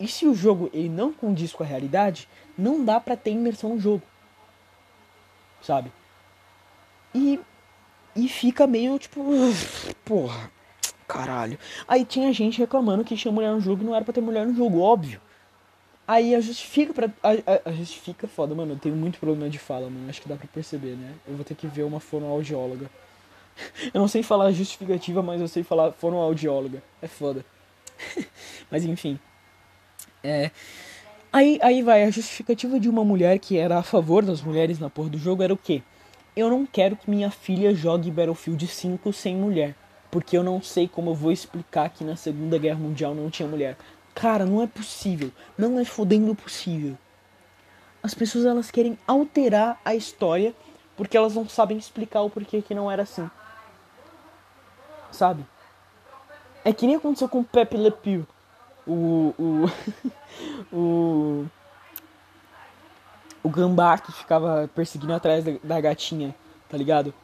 [0.00, 3.74] E se o jogo ele não condiz com a realidade, não dá para ter imersão
[3.74, 4.02] no jogo.
[5.60, 5.92] Sabe?
[7.14, 7.40] E
[8.16, 9.22] e fica meio tipo,
[10.04, 10.50] porra,
[11.06, 11.58] caralho.
[11.86, 14.44] Aí tinha gente reclamando que tinha mulher no jogo e não era pra ter mulher
[14.44, 15.20] no jogo, óbvio.
[16.06, 17.10] Aí a justifica pra.
[17.22, 18.72] A, a, a justifica é foda, mano.
[18.72, 20.08] Eu tenho muito problema de fala, mano.
[20.08, 21.12] Acho que dá pra perceber, né?
[21.28, 22.90] Eu vou ter que ver uma fonoaudióloga.
[23.92, 26.82] Eu não sei falar justificativa, mas eu sei falar fonoaudióloga.
[27.02, 27.44] É foda.
[28.70, 29.18] mas enfim.
[30.22, 30.50] É.
[31.32, 34.88] Aí, aí vai, a justificativa de uma mulher que era a favor das mulheres na
[34.88, 35.82] porra do jogo era o quê?
[36.34, 39.74] Eu não quero que minha filha jogue Battlefield 5 sem mulher.
[40.10, 43.48] Porque eu não sei como eu vou explicar que na Segunda Guerra Mundial não tinha
[43.48, 43.76] mulher.
[44.14, 45.30] Cara, não é possível.
[45.56, 46.96] Não é fodendo possível.
[48.02, 50.54] As pessoas elas querem alterar a história
[50.96, 53.28] porque elas não sabem explicar o porquê que não era assim.
[55.10, 55.44] Sabe?
[56.64, 58.26] É que nem aconteceu com o Pepe Le Pew.
[58.86, 59.34] O.
[59.38, 59.70] O.
[60.76, 61.46] o.
[63.42, 66.34] O gambá que ficava perseguindo atrás da, da gatinha,
[66.68, 67.14] tá ligado?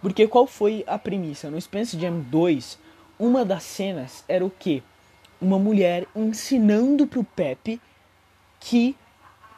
[0.00, 1.50] Porque qual foi a premissa?
[1.50, 2.78] No Space Jam 2,
[3.18, 4.82] uma das cenas era o quê?
[5.40, 7.80] Uma mulher ensinando pro Pepe
[8.60, 8.96] que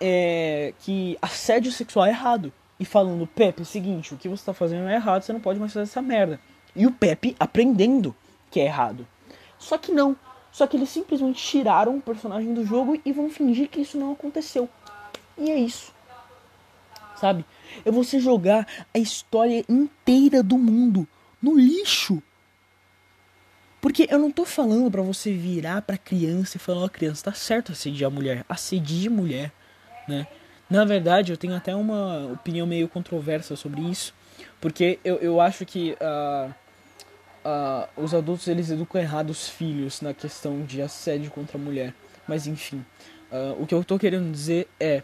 [0.00, 2.52] é, que assédio sexual é errado.
[2.78, 5.40] E falando, Pepe, é o seguinte, o que você tá fazendo é errado, você não
[5.40, 6.40] pode mais fazer essa merda.
[6.74, 8.14] E o Pepe aprendendo
[8.50, 9.06] que é errado.
[9.58, 10.16] Só que não.
[10.52, 14.12] Só que eles simplesmente tiraram o personagem do jogo e vão fingir que isso não
[14.12, 14.68] aconteceu.
[15.38, 15.92] E é isso.
[17.16, 17.44] Sabe?
[17.84, 21.06] É você jogar a história inteira do mundo
[21.40, 22.22] no lixo.
[23.80, 27.24] Porque eu não tô falando para você virar pra criança e falar, ó, oh, criança,
[27.24, 28.44] tá certo assediar a mulher.
[28.48, 29.52] Assedie mulher,
[30.06, 30.26] né?
[30.68, 34.14] Na verdade, eu tenho até uma opinião meio controversa sobre isso.
[34.60, 36.54] Porque eu, eu acho que uh,
[37.44, 41.94] uh, os adultos eles educam errado os filhos na questão de assédio contra a mulher.
[42.26, 42.84] Mas enfim,
[43.30, 45.02] uh, o que eu tô querendo dizer é.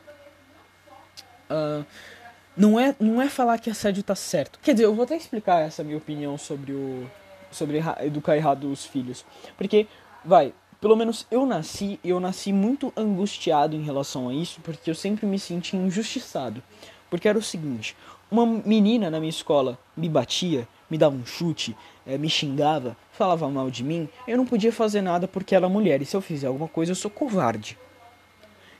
[2.57, 4.59] não é, não é falar que assédio tá certo.
[4.63, 7.11] Quer dizer, eu vou até explicar essa minha opinião sobre o.
[7.51, 9.25] sobre educar errado os filhos.
[9.57, 9.87] Porque,
[10.25, 14.95] vai, pelo menos eu nasci, eu nasci muito angustiado em relação a isso, porque eu
[14.95, 16.63] sempre me senti injustiçado.
[17.09, 17.97] Porque era o seguinte,
[18.31, 23.49] uma menina na minha escola me batia, me dava um chute, é, me xingava, falava
[23.49, 26.21] mal de mim, eu não podia fazer nada porque ela é mulher, e se eu
[26.21, 27.77] fizer alguma coisa eu sou covarde.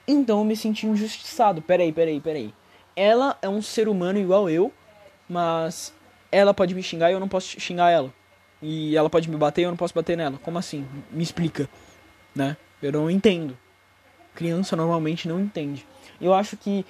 [0.07, 1.61] Então eu me senti injustiçado.
[1.61, 2.55] Peraí, peraí, peraí.
[2.95, 4.73] Ela é um ser humano igual eu,
[5.29, 5.93] mas
[6.31, 8.13] ela pode me xingar e eu não posso xingar ela.
[8.63, 10.39] E ela pode me bater e eu não posso bater nela.
[10.43, 10.87] Como assim?
[11.11, 11.69] Me explica,
[12.35, 12.57] né?
[12.81, 13.57] Eu não entendo.
[14.35, 15.85] Criança normalmente não entende.
[16.21, 16.87] Eu acho que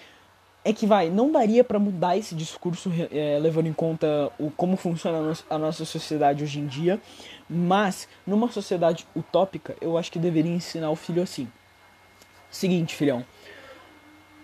[0.66, 4.76] é que vai, não daria para mudar esse discurso é, levando em conta o como
[4.76, 7.00] funciona a nossa sociedade hoje em dia,
[7.48, 11.46] mas numa sociedade utópica, eu acho que deveria ensinar o filho assim.
[12.50, 13.24] Seguinte, filhão,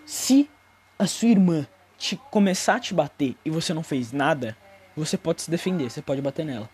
[0.05, 0.49] se
[0.97, 4.55] a sua irmã te começar a te bater e você não fez nada,
[4.95, 6.69] você pode se defender, você pode bater nela.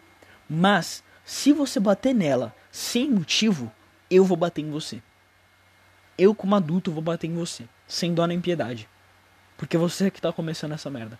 [0.48, 3.72] Mas se você bater nela sem motivo,
[4.12, 5.02] eu vou bater em você.
[6.16, 8.88] Eu como adulto vou bater em você, sem dó nem piedade.
[9.60, 11.20] Porque você que tá começando essa merda.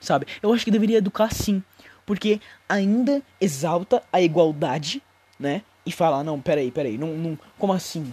[0.00, 0.26] Sabe?
[0.42, 1.62] Eu acho que deveria educar sim.
[2.04, 5.00] Porque ainda exalta a igualdade,
[5.38, 5.62] né?
[5.86, 8.12] E falar, não, peraí, peraí, não, não, como assim?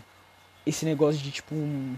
[0.67, 1.97] Esse negócio de tipo, um,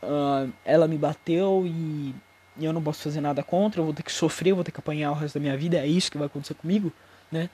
[0.00, 2.14] uh, ela me bateu e,
[2.56, 4.70] e eu não posso fazer nada contra, eu vou ter que sofrer, eu vou ter
[4.70, 6.92] que apanhar o resto da minha vida, é isso que vai acontecer comigo,
[7.32, 7.50] né?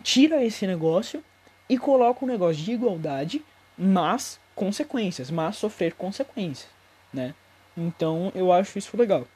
[0.00, 1.22] Tira esse negócio
[1.68, 3.44] e coloca um negócio de igualdade,
[3.76, 6.70] mas consequências, mas sofrer consequências,
[7.12, 7.34] né?
[7.76, 9.26] Então eu acho isso legal.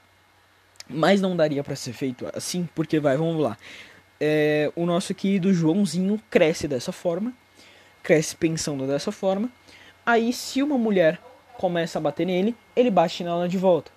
[0.88, 3.56] Mas não daria para ser feito assim, porque vai, vamos lá.
[4.20, 7.32] É, o nosso querido Joãozinho cresce dessa forma,
[8.02, 9.50] cresce pensando dessa forma.
[10.04, 11.18] Aí, se uma mulher
[11.56, 13.90] começa a bater nele, ele bate nela de volta,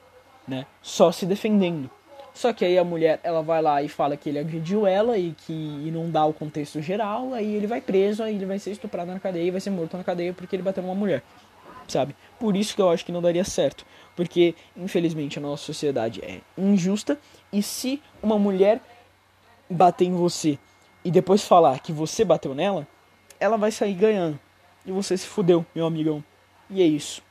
[0.47, 0.65] né?
[0.81, 1.89] Só se defendendo.
[2.33, 5.31] Só que aí a mulher, ela vai lá e fala que ele agrediu ela e
[5.31, 8.71] que e não dá o contexto geral, aí ele vai preso, aí ele vai ser
[8.71, 11.23] estuprado na cadeia e vai ser morto na cadeia porque ele bateu numa mulher,
[11.87, 12.15] sabe?
[12.39, 13.85] Por isso que eu acho que não daria certo.
[14.15, 17.19] Porque, infelizmente, a nossa sociedade é injusta.
[17.51, 18.81] E se uma mulher
[19.69, 20.57] bater em você
[21.03, 22.87] e depois falar que você bateu nela,
[23.39, 24.39] ela vai sair ganhando.
[24.85, 26.23] E você se fudeu, meu amigão.
[26.69, 27.21] E é isso.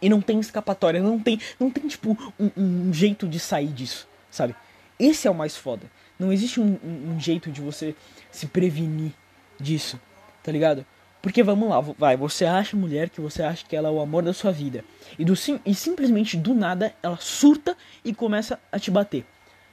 [0.00, 4.08] E não tem escapatória, não tem, não tem tipo um, um jeito de sair disso,
[4.30, 4.54] sabe?
[4.98, 5.90] Esse é o mais foda.
[6.18, 7.94] Não existe um, um, um jeito de você
[8.30, 9.12] se prevenir
[9.60, 10.00] disso,
[10.42, 10.84] tá ligado?
[11.22, 14.24] Porque vamos lá, vai, você acha mulher que você acha que ela é o amor
[14.24, 14.84] da sua vida.
[15.16, 19.24] E, do, e simplesmente do nada ela surta e começa a te bater.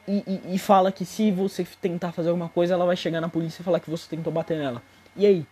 [0.07, 3.27] e, e, e fala que se você tentar fazer alguma coisa, ela vai chegar na
[3.27, 4.83] polícia e falar que você tentou bater nela.
[5.15, 5.45] E aí?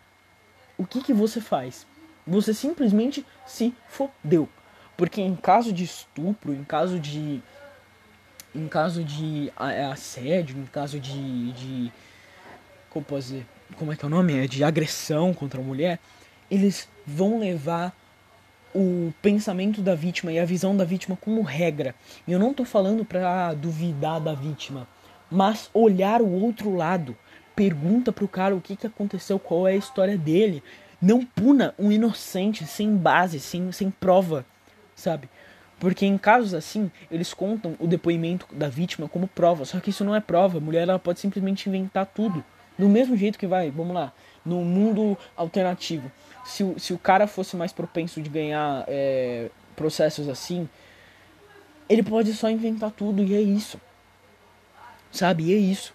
[0.77, 1.87] O que, que você faz?
[2.25, 4.47] Você simplesmente se fodeu.
[4.95, 7.41] Porque em caso de estupro, em caso de.
[8.53, 11.51] Em caso de é, assédio, em caso de.
[11.53, 11.91] de
[12.89, 13.45] como posso dizer?
[13.75, 14.37] Como é que é o nome?
[14.37, 15.99] É de agressão contra a mulher,
[16.49, 17.95] eles vão levar
[18.73, 21.95] o pensamento da vítima e a visão da vítima como regra.
[22.27, 24.87] E eu não tô falando pra duvidar da vítima,
[25.29, 27.15] mas olhar o outro lado.
[27.55, 30.63] Pergunta pro cara o que, que aconteceu, qual é a história dele.
[31.01, 34.45] Não puna um inocente sem base, sem, sem prova,
[34.95, 35.29] sabe?
[35.79, 39.65] Porque em casos assim, eles contam o depoimento da vítima como prova.
[39.65, 40.57] Só que isso não é prova.
[40.57, 42.43] A mulher ela pode simplesmente inventar tudo.
[42.77, 44.13] Do mesmo jeito que vai, vamos lá,
[44.45, 46.11] no mundo alternativo
[46.47, 50.67] se, o, se o cara fosse mais propenso de ganhar é, processos assim,
[51.89, 53.79] ele pode só inventar tudo e é isso.
[55.11, 55.43] Sabe?
[55.43, 55.93] E é isso.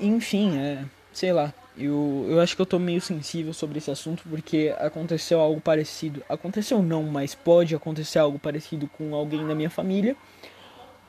[0.00, 1.52] Enfim, é, sei lá.
[1.76, 6.22] Eu, eu acho que eu tô meio sensível sobre esse assunto porque aconteceu algo parecido.
[6.28, 10.14] Aconteceu não, mas pode acontecer algo parecido com alguém da minha família.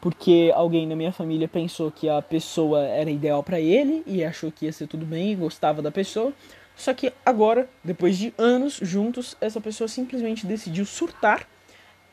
[0.05, 4.51] Porque alguém da minha família pensou que a pessoa era ideal para ele e achou
[4.51, 6.31] que ia ser tudo bem e gostava da pessoa.
[6.75, 11.47] Só que agora, depois de anos juntos, essa pessoa simplesmente decidiu surtar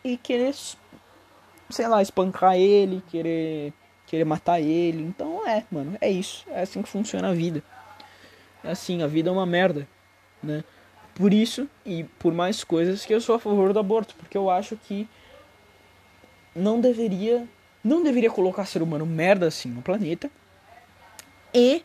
[0.02, 0.54] e querer,
[1.68, 3.74] sei lá, espancar ele, querer,
[4.06, 5.02] querer matar ele.
[5.02, 6.46] Então é, mano, é isso.
[6.48, 7.62] É assim que funciona a vida.
[8.64, 9.86] É assim, a vida é uma merda,
[10.42, 10.64] né?
[11.14, 14.48] Por isso e por mais coisas que eu sou a favor do aborto, porque eu
[14.48, 15.06] acho que
[16.56, 17.46] não deveria,
[17.82, 20.30] não deveria colocar ser humano merda assim no planeta.
[21.54, 21.82] E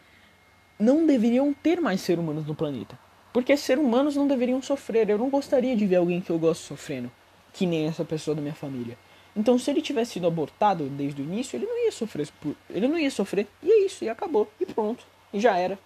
[0.79, 2.97] não deveriam ter mais seres humanos no planeta.
[3.33, 5.09] Porque seres humanos não deveriam sofrer.
[5.09, 7.11] Eu não gostaria de ver alguém que eu gosto sofrendo,
[7.53, 8.97] que nem essa pessoa da minha família.
[9.35, 12.27] Então, se ele tivesse sido abortado desde o início, ele não ia sofrer.
[12.69, 13.47] Ele não ia sofrer.
[13.61, 14.51] E é isso, e acabou.
[14.59, 15.05] E pronto.
[15.31, 15.77] E já era.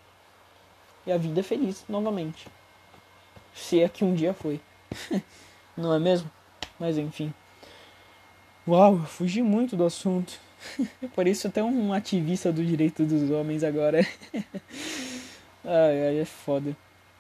[1.06, 2.48] E a vida é feliz novamente.
[3.54, 4.62] Se é que um dia foi.
[5.76, 6.32] não é mesmo?
[6.80, 7.34] Mas enfim.
[8.72, 10.40] Uau, fugi muito do assunto.
[11.28, 14.00] Isso até um ativista do direito dos homens agora.
[15.66, 16.74] ai, ai, é foda.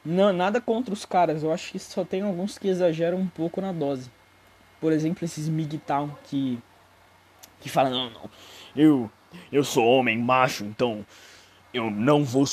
[0.05, 3.59] Não, nada contra os caras, eu acho que só tem alguns que exageram um pouco
[3.59, 4.09] na dose.
[4.79, 6.57] Por exemplo, esses MGTOW que
[7.59, 8.29] que falam, não, não,
[8.73, 9.11] eu
[9.51, 11.05] eu sou homem macho, então
[11.73, 12.45] eu não vou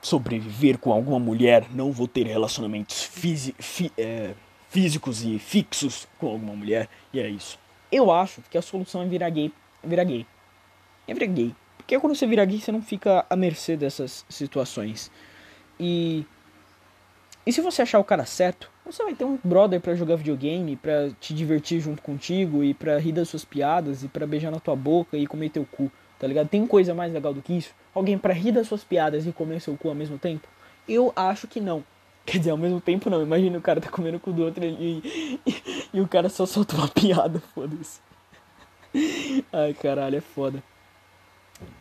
[0.00, 4.32] sobreviver com alguma mulher, não vou ter relacionamentos fisi, fi, é,
[4.68, 7.58] físicos e fixos com alguma mulher, e é isso.
[7.90, 10.26] Eu acho que a solução é virar gay virar gay.
[11.06, 11.54] É virar gay.
[11.76, 15.10] Porque quando você vira gay, você não fica à mercê dessas situações.
[15.78, 16.24] E.
[17.46, 20.76] E se você achar o cara certo, você vai ter um brother para jogar videogame,
[20.76, 24.60] para te divertir junto contigo e para rir das suas piadas e para beijar na
[24.60, 26.46] tua boca e comer teu cu, tá ligado?
[26.48, 27.74] Tem coisa mais legal do que isso?
[27.94, 30.46] Alguém para rir das suas piadas e comer seu cu ao mesmo tempo?
[30.86, 31.82] Eu acho que não.
[32.30, 33.22] Quer dizer, ao mesmo tempo não.
[33.22, 35.02] Imagina o cara tá comendo o cu do outro e,
[35.46, 35.62] e,
[35.94, 38.00] e o cara só solta uma piada, foda-se.
[39.50, 40.62] Ai, caralho, é foda.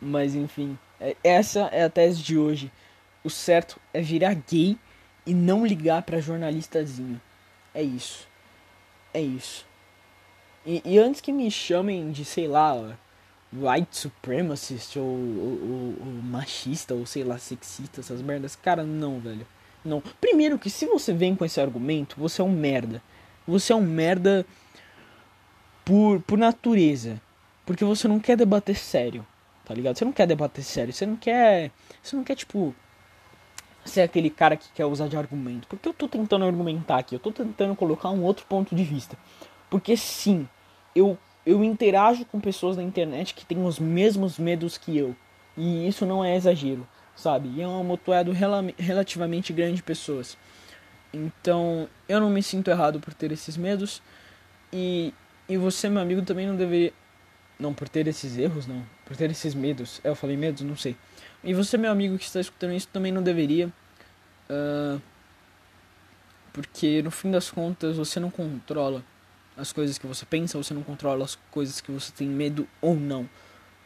[0.02, 2.72] Mas enfim, é, essa é a tese de hoje.
[3.26, 4.78] O certo é virar gay
[5.26, 7.20] e não ligar pra jornalistazinho.
[7.74, 8.26] É isso.
[9.14, 9.66] É isso.
[10.66, 12.98] E, e antes que me chamem de, sei lá,
[13.52, 19.46] white supremacist ou, ou, ou, machista ou sei lá, sexista, essas merdas, cara, não, velho.
[19.84, 20.02] Não.
[20.20, 23.02] Primeiro que se você vem com esse argumento, você é um merda.
[23.48, 24.46] Você é um merda
[25.86, 27.22] por, por natureza.
[27.66, 29.28] Porque você não quer debater sério,
[29.66, 29.98] tá ligado?
[29.98, 31.72] Você não quer debater sério, você não quer.
[32.02, 32.74] Você não quer, tipo.
[33.84, 35.68] Ser aquele cara que quer usar de argumento.
[35.68, 39.18] Porque eu tô tentando argumentar aqui, eu tô tentando colocar um outro ponto de vista.
[39.70, 40.48] Porque sim,
[40.94, 45.16] eu, eu interajo com pessoas na internet que têm os mesmos medos que eu.
[45.56, 46.88] E isso não é exagero,
[47.18, 47.50] sabe?
[47.50, 50.38] E é um amontoado rel relativamente grande de pessoas.
[51.14, 54.02] Então, eu não me sinto errado por ter esses medos.
[54.72, 55.14] E
[55.50, 56.94] e você, meu amigo, também não deveria.
[57.58, 58.84] Não, por ter esses erros, não.
[59.06, 60.02] Por ter esses medos.
[60.04, 60.62] É, eu falei medos?
[60.62, 60.96] Não sei.
[61.44, 63.72] E você, meu amigo, que está escutando isso, também não deveria.
[64.50, 65.02] Uh,
[66.52, 69.04] porque no fim das contas você não controla
[69.56, 72.96] as coisas que você pensa, você não controla as coisas que você tem medo ou
[72.96, 73.28] não.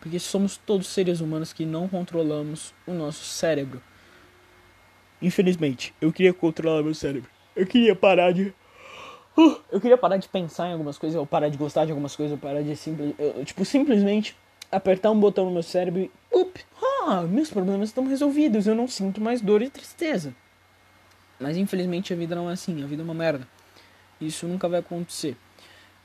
[0.01, 3.81] Porque somos todos seres humanos que não controlamos o nosso cérebro.
[5.21, 7.29] Infelizmente, eu queria controlar meu cérebro.
[7.55, 8.53] Eu queria parar de
[9.37, 12.15] Uh, eu queria parar de pensar em algumas coisas, ou parar de gostar de algumas
[12.15, 14.35] coisas, ou parar de simples, eu, tipo, simplesmente
[14.69, 16.59] apertar um botão no meu cérebro e, up,
[17.03, 20.35] ah, meus problemas estão resolvidos, eu não sinto mais dor e tristeza.
[21.39, 23.47] Mas infelizmente a vida não é assim, a vida é uma merda.
[24.19, 25.35] Isso nunca vai acontecer.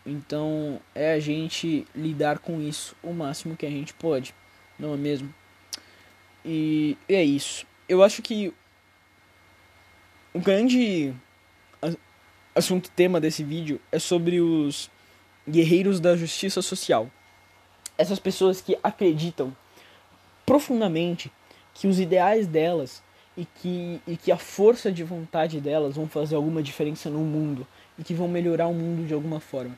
[0.07, 4.33] Então é a gente lidar com isso o máximo que a gente pode,
[4.79, 5.35] não é mesmo?
[6.45, 7.66] E é isso.
[7.88, 8.55] Eu acho que
[10.33, 11.12] o grande
[12.55, 14.88] assunto tema desse vídeo é sobre os
[15.49, 17.11] guerreiros da justiça social.
[17.99, 19.55] Essas pessoas que acreditam
[20.45, 21.33] profundamente
[21.75, 23.03] que os ideais delas
[23.37, 27.66] e que, e que a força de vontade delas vão fazer alguma diferença no mundo
[27.99, 29.77] e que vão melhorar o mundo de alguma forma.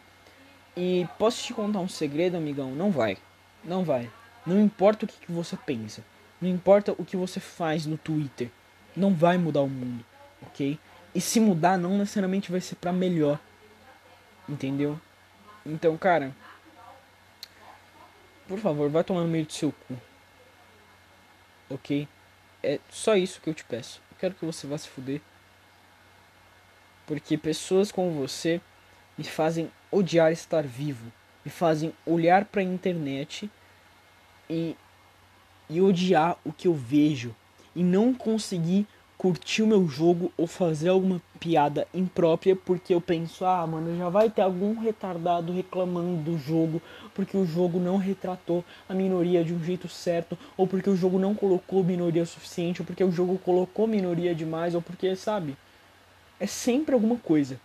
[0.80, 2.70] E posso te contar um segredo, amigão?
[2.70, 3.18] Não vai.
[3.64, 4.08] Não vai.
[4.46, 6.04] Não importa o que, que você pensa.
[6.40, 8.48] Não importa o que você faz no Twitter.
[8.94, 10.04] Não vai mudar o mundo,
[10.40, 10.78] ok?
[11.12, 13.40] E se mudar, não necessariamente vai ser para melhor.
[14.48, 15.00] Entendeu?
[15.66, 16.32] Então, cara.
[18.46, 19.98] Por favor, vai tomar no meio do seu cu.
[21.68, 22.06] Ok?
[22.62, 24.00] É só isso que eu te peço.
[24.12, 25.20] Eu quero que você vá se fuder.
[27.04, 28.60] Porque pessoas como você
[29.16, 31.12] me fazem odiar estar vivo.
[31.44, 33.50] Me fazem olhar para a internet
[34.48, 34.76] e,
[35.68, 37.34] e odiar o que eu vejo.
[37.74, 38.86] E não conseguir
[39.18, 44.08] curtir o meu jogo ou fazer alguma piada imprópria porque eu penso, ah, mano, já
[44.08, 46.80] vai ter algum retardado reclamando do jogo
[47.12, 51.18] porque o jogo não retratou a minoria de um jeito certo, ou porque o jogo
[51.18, 55.56] não colocou minoria suficiente, ou porque o jogo colocou minoria demais, ou porque, sabe?
[56.38, 57.60] É sempre alguma coisa.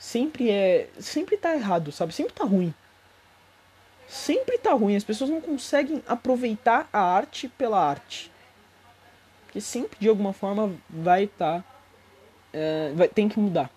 [0.00, 2.12] Sempre é, sempre tá errado, sabe?
[2.12, 2.74] Sempre tá ruim.
[4.08, 8.32] Sempre tá ruim, as pessoas não conseguem aproveitar a arte pela arte
[9.50, 11.60] porque sempre de alguma forma vai estar.
[11.60, 11.64] Tá,
[12.52, 13.68] é, vai, tem que mudar.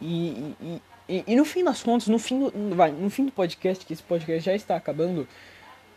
[0.00, 3.30] E, e, e, e, no fim das contas, no fim, do, vai, no fim do
[3.30, 5.28] podcast, que esse podcast já está acabando,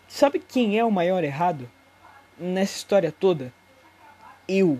[0.07, 1.67] sabe quem é o maior errado
[2.37, 3.51] nessa história toda?
[4.47, 4.79] Eu.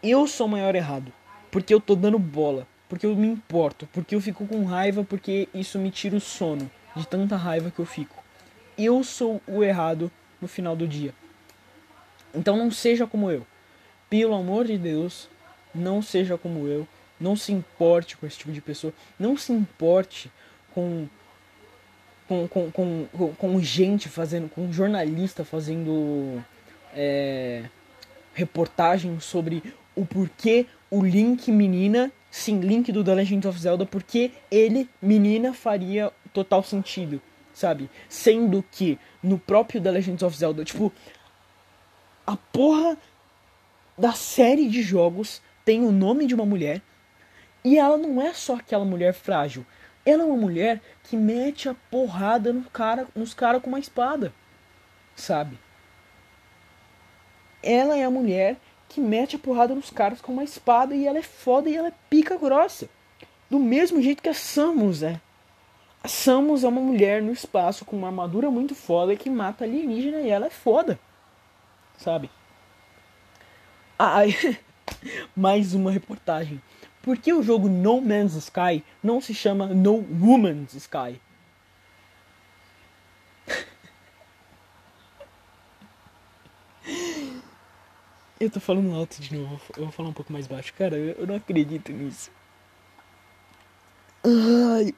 [0.00, 1.12] Eu sou o maior errado.
[1.54, 2.66] Porque eu tô dando bola.
[2.88, 3.88] Porque eu me importo.
[3.92, 5.04] Porque eu fico com raiva.
[5.04, 6.68] Porque isso me tira o sono.
[6.96, 8.24] De tanta raiva que eu fico.
[8.76, 10.10] Eu sou o errado
[10.42, 11.14] no final do dia.
[12.34, 13.46] Então não seja como eu.
[14.10, 15.28] Pelo amor de Deus,
[15.72, 16.88] não seja como eu.
[17.20, 18.92] Não se importe com esse tipo de pessoa.
[19.16, 20.32] Não se importe
[20.74, 21.06] com
[22.26, 26.42] com, com, com, com gente fazendo, com jornalista fazendo
[26.92, 27.64] é,
[28.34, 29.62] reportagem sobre
[29.94, 35.52] o porquê o Link menina, sim, Link do The Legend of Zelda, porque ele, menina,
[35.52, 37.20] faria total sentido,
[37.52, 37.90] sabe?
[38.08, 40.92] Sendo que no próprio The Legend of Zelda, tipo,
[42.24, 42.96] a porra
[43.98, 46.80] da série de jogos tem o nome de uma mulher
[47.64, 49.66] e ela não é só aquela mulher frágil.
[50.06, 54.32] Ela é uma mulher que mete a porrada no cara, nos caras com uma espada.
[55.16, 55.58] Sabe?
[57.62, 58.58] Ela é a mulher
[58.94, 61.88] que mete a porrada nos caras com uma espada e ela é foda e ela
[61.88, 62.88] é pica grossa.
[63.50, 65.20] Do mesmo jeito que a Samus é.
[66.02, 70.20] A Samus é uma mulher no espaço com uma armadura muito foda que mata alienígena
[70.20, 70.98] e ela é foda
[71.98, 72.30] sabe?
[73.98, 74.36] Ai,
[75.36, 76.60] mais uma reportagem.
[77.02, 81.20] Por que o jogo No Man's Sky não se chama No Woman's Sky?
[88.40, 90.74] Eu tô falando alto de novo, eu vou falar um pouco mais baixo.
[90.74, 92.30] Cara, eu não acredito nisso.
[94.24, 94.92] Ai.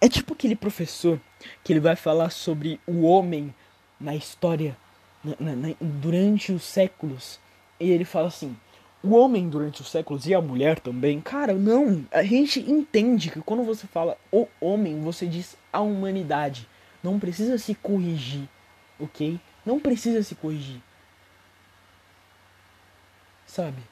[0.00, 1.20] É tipo aquele professor
[1.64, 3.54] que ele vai falar sobre o homem
[3.98, 4.76] na história
[5.24, 7.40] na, na, durante os séculos.
[7.80, 8.56] E ele fala assim:
[9.02, 11.20] o homem durante os séculos e a mulher também.
[11.20, 12.04] Cara, não.
[12.10, 16.68] A gente entende que quando você fala o homem, você diz a humanidade.
[17.02, 18.48] Não precisa se corrigir,
[18.98, 19.40] ok?
[19.64, 20.80] Não precisa se corrigir.
[23.46, 23.82] Sabe?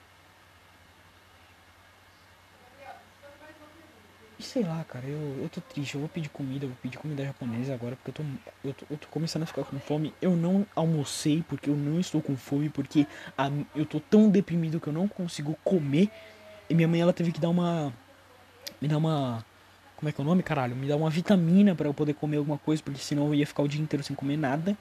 [4.44, 7.24] sei lá, cara, eu, eu tô triste, eu vou pedir comida, eu vou pedir comida
[7.24, 10.14] japonesa agora, porque eu tô, eu tô, eu tô começando a ficar com fome.
[10.20, 14.78] Eu não almocei porque eu não estou com fome, porque a, eu tô tão deprimido
[14.78, 16.10] que eu não consigo comer.
[16.68, 17.92] E minha mãe, ela teve que dar uma.
[18.80, 19.44] Me dar uma.
[20.04, 20.76] Como é que é o nome, caralho?
[20.76, 23.62] Me dar uma vitamina para eu poder comer alguma coisa, porque senão eu ia ficar
[23.62, 24.76] o dia inteiro sem comer nada.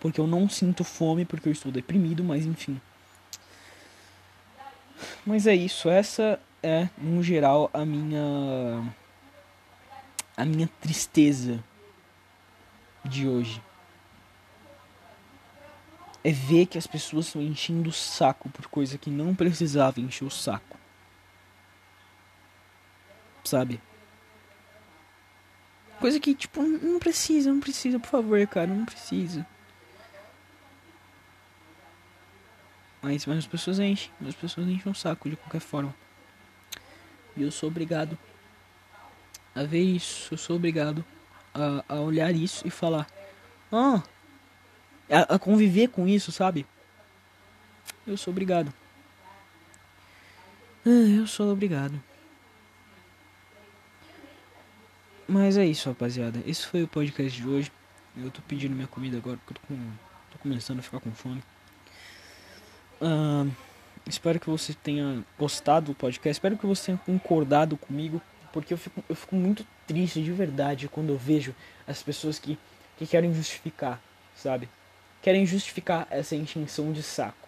[0.00, 2.80] Porque eu não sinto fome, porque eu estou deprimido, mas enfim.
[5.26, 8.90] Mas é isso, essa é, no geral, a minha.
[10.34, 11.62] a minha tristeza
[13.04, 13.62] de hoje.
[16.24, 20.24] É ver que as pessoas estão enchendo o saco por coisa que não precisava encher
[20.24, 20.78] o saco.
[23.44, 23.78] Sabe?
[26.04, 29.46] Coisa que, tipo, não precisa, não precisa, por favor, cara, não precisa.
[33.00, 35.94] Mas, mas as pessoas enchem, as pessoas enchem o saco de qualquer forma.
[37.34, 38.18] E eu sou obrigado
[39.54, 41.02] a ver isso, eu sou obrigado
[41.54, 43.06] a, a olhar isso e falar,
[43.72, 44.02] ah,
[45.08, 46.66] a, a conviver com isso, sabe?
[48.06, 48.70] Eu sou obrigado.
[50.84, 51.98] Ah, eu sou obrigado.
[55.26, 56.40] Mas é isso, rapaziada.
[56.46, 57.72] Esse foi o podcast de hoje.
[58.16, 59.90] Eu tô pedindo minha comida agora porque eu tô, com,
[60.30, 61.42] tô começando a ficar com fome.
[63.00, 63.50] Uh,
[64.06, 66.36] espero que você tenha gostado do podcast.
[66.36, 68.20] Espero que você tenha concordado comigo.
[68.52, 71.54] Porque eu fico, eu fico muito triste de verdade quando eu vejo
[71.88, 72.58] as pessoas que,
[72.96, 74.00] que querem justificar,
[74.36, 74.68] sabe?
[75.20, 77.43] Querem justificar essa intenção de saco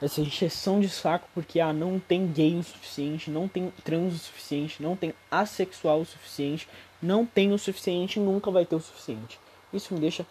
[0.00, 4.18] essa encheção de saco porque ah, não tem gay o suficiente, não tem trans o
[4.18, 6.68] suficiente, não tem assexual o suficiente,
[7.00, 9.38] não tem o suficiente, nunca vai ter o suficiente.
[9.72, 10.26] Isso me deixa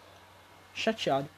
[0.74, 1.28] chateado.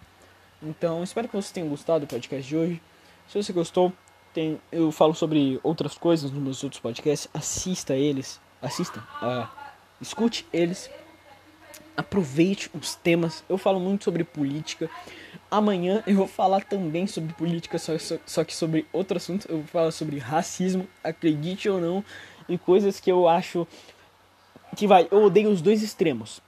[0.63, 2.83] Então, espero que você tenha gostado do podcast de hoje.
[3.29, 3.93] Se você gostou,
[4.35, 7.29] tem, eu falo sobre outras coisas nos meus outros podcasts.
[7.33, 9.49] Assista eles, assista, uh,
[10.01, 10.91] escute eles,
[11.97, 13.45] aproveite os temas.
[13.49, 14.91] Eu falo muito sobre política.
[15.51, 19.47] Amanhã eu vou falar também sobre política, só, só, só, que sobre outro assunto.
[19.49, 22.05] Eu vou falar sobre racismo, acredite ou não,
[22.49, 23.67] e coisas que eu acho
[24.77, 25.09] que vai.
[25.11, 26.43] Eu odeio os dois extremos.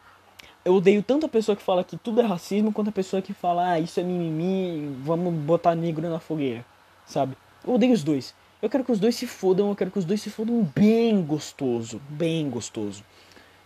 [0.63, 3.33] Eu odeio tanto a pessoa que fala que tudo é racismo, quanto a pessoa que
[3.33, 6.65] fala, ah, isso é mimimi, vamos botar negro na fogueira,
[7.07, 7.35] sabe?
[7.67, 8.35] Eu odeio os dois.
[8.61, 11.23] Eu quero que os dois se fodam, eu quero que os dois se fodam bem
[11.23, 13.03] gostoso, bem gostoso.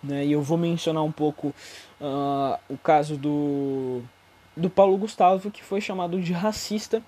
[0.01, 0.27] Né?
[0.27, 1.49] E eu vou mencionar um pouco
[2.01, 4.03] uh, o caso do
[4.57, 7.03] do Paulo Gustavo, que foi chamado de racista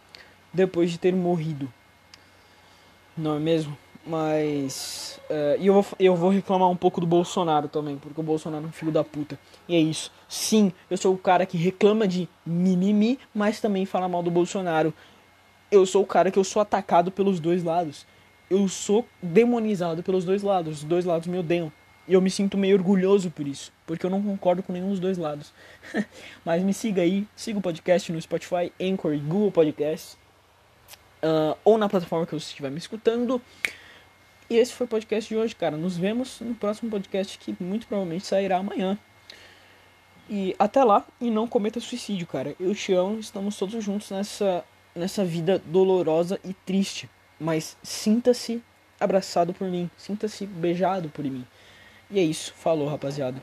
[0.52, 1.72] depois de ter morrido.
[3.16, 3.76] Não é mesmo?
[4.06, 5.18] Mas.
[5.28, 8.64] Uh, e eu vou, eu vou reclamar um pouco do Bolsonaro também, porque o Bolsonaro
[8.64, 9.38] é um filho da puta.
[9.68, 10.12] E é isso.
[10.28, 14.94] Sim, eu sou o cara que reclama de mimimi, mas também fala mal do Bolsonaro.
[15.70, 18.06] Eu sou o cara que eu sou atacado pelos dois lados.
[18.48, 20.78] Eu sou demonizado pelos dois lados.
[20.78, 21.72] Os dois lados me odeiam.
[22.08, 25.00] E eu me sinto meio orgulhoso por isso, porque eu não concordo com nenhum dos
[25.00, 25.52] dois lados.
[26.44, 30.16] Mas me siga aí, siga o podcast no Spotify, Anchor e Google Podcasts,
[31.22, 33.42] uh, ou na plataforma que você estiver me escutando.
[34.48, 35.76] E esse foi o podcast de hoje, cara.
[35.76, 38.96] Nos vemos no próximo podcast que muito provavelmente sairá amanhã.
[40.30, 42.54] E até lá, e não cometa suicídio, cara.
[42.58, 47.10] Eu te amo, estamos todos juntos nessa, nessa vida dolorosa e triste.
[47.38, 48.62] Mas sinta-se
[49.00, 51.44] abraçado por mim, sinta-se beijado por mim.
[52.10, 52.52] E é isso.
[52.54, 53.40] Falou, rapaziada.